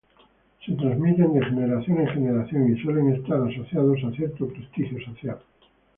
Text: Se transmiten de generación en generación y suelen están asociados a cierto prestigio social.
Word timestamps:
Se 0.65 0.73
transmiten 0.73 1.31
de 1.31 1.45
generación 1.45 1.99
en 1.99 2.07
generación 2.07 2.75
y 2.75 2.81
suelen 2.81 3.13
están 3.13 3.47
asociados 3.47 3.99
a 4.03 4.09
cierto 4.15 4.47
prestigio 4.47 4.99
social. 5.05 5.37